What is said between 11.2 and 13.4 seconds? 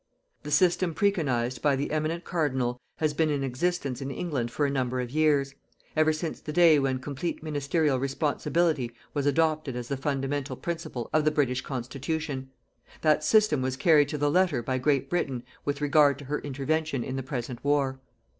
the British constitution. That